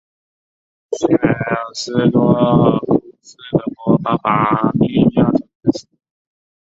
[0.97, 5.99] 西梅尔斯多尔夫是德国巴伐利亚州的一个市镇。